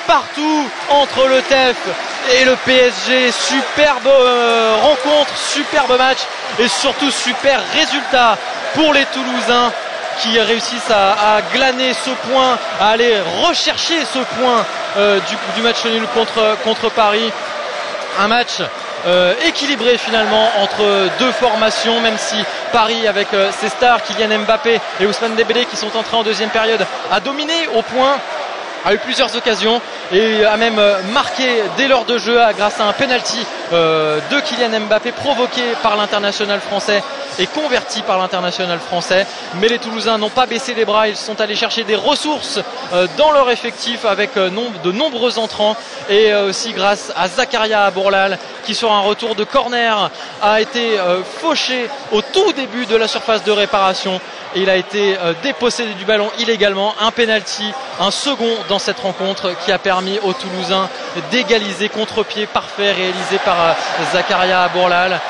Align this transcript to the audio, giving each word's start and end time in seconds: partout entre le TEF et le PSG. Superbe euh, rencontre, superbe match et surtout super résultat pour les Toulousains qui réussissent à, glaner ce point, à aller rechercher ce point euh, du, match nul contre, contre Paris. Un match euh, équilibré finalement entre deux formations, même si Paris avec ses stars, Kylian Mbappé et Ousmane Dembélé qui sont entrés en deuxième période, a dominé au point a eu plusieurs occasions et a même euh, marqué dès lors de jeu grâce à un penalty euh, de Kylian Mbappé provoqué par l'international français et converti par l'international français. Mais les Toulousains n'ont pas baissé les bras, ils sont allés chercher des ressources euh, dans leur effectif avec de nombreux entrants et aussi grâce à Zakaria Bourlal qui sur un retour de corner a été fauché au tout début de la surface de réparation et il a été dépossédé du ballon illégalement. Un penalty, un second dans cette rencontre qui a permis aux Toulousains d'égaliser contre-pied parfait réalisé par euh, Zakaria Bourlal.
partout 0.00 0.68
entre 0.90 1.26
le 1.28 1.42
TEF 1.42 1.76
et 2.32 2.44
le 2.44 2.56
PSG. 2.64 3.30
Superbe 3.32 4.06
euh, 4.06 4.76
rencontre, 4.82 5.36
superbe 5.36 5.96
match 5.98 6.20
et 6.58 6.68
surtout 6.68 7.10
super 7.10 7.60
résultat 7.72 8.36
pour 8.74 8.92
les 8.92 9.04
Toulousains 9.06 9.72
qui 10.20 10.38
réussissent 10.38 10.90
à, 10.90 11.40
glaner 11.52 11.92
ce 11.92 12.10
point, 12.10 12.56
à 12.80 12.90
aller 12.90 13.20
rechercher 13.42 14.04
ce 14.04 14.20
point 14.38 14.64
euh, 14.96 15.18
du, 15.56 15.62
match 15.62 15.84
nul 15.86 16.06
contre, 16.14 16.56
contre 16.62 16.88
Paris. 16.90 17.32
Un 18.20 18.28
match 18.28 18.60
euh, 19.06 19.34
équilibré 19.44 19.98
finalement 19.98 20.50
entre 20.62 21.08
deux 21.18 21.32
formations, 21.32 22.00
même 22.00 22.16
si 22.16 22.36
Paris 22.72 23.08
avec 23.08 23.28
ses 23.60 23.68
stars, 23.68 24.02
Kylian 24.04 24.38
Mbappé 24.40 24.80
et 25.00 25.06
Ousmane 25.06 25.34
Dembélé 25.34 25.64
qui 25.64 25.76
sont 25.76 25.96
entrés 25.96 26.16
en 26.16 26.22
deuxième 26.22 26.50
période, 26.50 26.86
a 27.10 27.18
dominé 27.18 27.68
au 27.74 27.82
point 27.82 28.18
a 28.84 28.92
eu 28.94 28.98
plusieurs 28.98 29.34
occasions 29.34 29.80
et 30.12 30.44
a 30.44 30.56
même 30.56 30.78
euh, 30.78 31.02
marqué 31.12 31.62
dès 31.76 31.88
lors 31.88 32.04
de 32.04 32.18
jeu 32.18 32.38
grâce 32.56 32.80
à 32.80 32.84
un 32.84 32.92
penalty 32.92 33.38
euh, 33.72 34.20
de 34.30 34.40
Kylian 34.40 34.80
Mbappé 34.80 35.12
provoqué 35.12 35.62
par 35.82 35.96
l'international 35.96 36.60
français 36.60 37.02
et 37.38 37.46
converti 37.46 38.02
par 38.02 38.18
l'international 38.18 38.78
français. 38.78 39.26
Mais 39.60 39.68
les 39.68 39.78
Toulousains 39.78 40.18
n'ont 40.18 40.28
pas 40.28 40.46
baissé 40.46 40.74
les 40.74 40.84
bras, 40.84 41.08
ils 41.08 41.16
sont 41.16 41.40
allés 41.40 41.56
chercher 41.56 41.82
des 41.84 41.96
ressources 41.96 42.60
euh, 42.92 43.06
dans 43.16 43.32
leur 43.32 43.50
effectif 43.50 44.04
avec 44.04 44.34
de 44.36 44.92
nombreux 44.92 45.38
entrants 45.38 45.76
et 46.10 46.34
aussi 46.34 46.72
grâce 46.72 47.12
à 47.16 47.28
Zakaria 47.28 47.90
Bourlal 47.90 48.38
qui 48.64 48.74
sur 48.74 48.92
un 48.92 49.00
retour 49.00 49.34
de 49.34 49.44
corner 49.44 50.10
a 50.42 50.60
été 50.60 50.98
fauché 51.40 51.88
au 52.12 52.22
tout 52.22 52.52
début 52.52 52.86
de 52.86 52.96
la 52.96 53.08
surface 53.08 53.44
de 53.44 53.52
réparation 53.52 54.20
et 54.54 54.60
il 54.60 54.70
a 54.70 54.76
été 54.76 55.16
dépossédé 55.42 55.92
du 55.94 56.04
ballon 56.04 56.30
illégalement. 56.38 56.94
Un 57.00 57.10
penalty, 57.10 57.72
un 58.00 58.10
second 58.10 58.50
dans 58.68 58.78
cette 58.78 59.00
rencontre 59.00 59.52
qui 59.64 59.72
a 59.72 59.78
permis 59.78 60.18
aux 60.20 60.32
Toulousains 60.32 60.88
d'égaliser 61.30 61.88
contre-pied 61.88 62.46
parfait 62.46 62.92
réalisé 62.92 63.38
par 63.44 63.60
euh, 63.60 63.72
Zakaria 64.12 64.68
Bourlal. 64.68 65.20